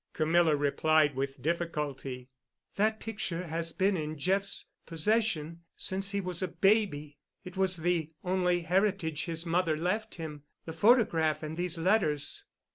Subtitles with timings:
[0.13, 2.27] Camilla replied with difficulty.
[2.75, 7.19] "That picture has been in Jeff's possession since he was a baby.
[7.45, 12.45] It was the only heritage his mother left him, the photograph and these letters.